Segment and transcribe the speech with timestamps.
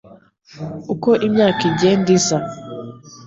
[0.93, 2.37] uko imyaka igenda iza